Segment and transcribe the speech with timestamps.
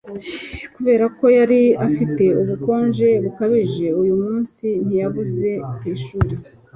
[0.75, 6.33] Kubera ko yari afite ubukonje bukabije uyu munsi ntiyabuze ku ishuri